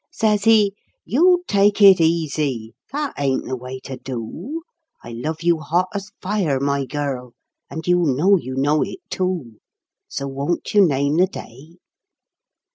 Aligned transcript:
Says 0.11 0.45
he," 0.45 0.73
You 1.15 1.43
take 1.47 1.79
it 1.79 2.01
easy! 2.01 2.73
That 2.91 3.13
ain't 3.19 3.45
the 3.45 3.55
way 3.55 3.79
to 3.81 3.97
do! 3.97 4.63
I 5.03 5.11
love 5.11 5.43
you 5.43 5.59
hot 5.59 5.89
as 5.93 6.09
fire, 6.19 6.59
my 6.59 6.85
girl, 6.85 7.33
and 7.69 7.85
you 7.85 7.99
know 8.07 8.35
you 8.35 8.55
know 8.55 8.81
it 8.81 8.97
too. 9.11 9.59
So 10.07 10.27
won't 10.27 10.73
you 10.73 10.87
name 10.87 11.17
the 11.17 11.27
day 11.27 11.73